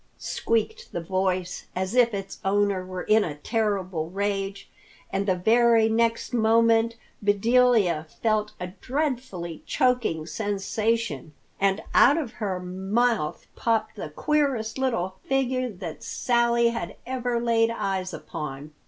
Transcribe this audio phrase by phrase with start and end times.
[0.17, 4.67] squeaked the voice, as if its owner were in a terrible rage.
[5.13, 12.59] And the very next moment Bedelia felt a dreadfully choking sensation, and out of her
[12.59, 18.71] mouth popped the queerest little figure that Sally had ever laid eyes upon.